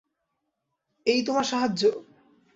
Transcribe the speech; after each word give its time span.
এই 1.05 1.19
তোমার 1.23 1.45
সাহায্য! 1.45 1.81